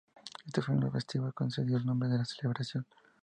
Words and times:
Este 0.47 0.63
fenómeno 0.63 0.89
festivo 0.91 1.31
concedió 1.31 1.77
el 1.77 1.85
nombre 1.85 2.09
a 2.09 2.13
la 2.13 2.25
celebración. 2.25 2.87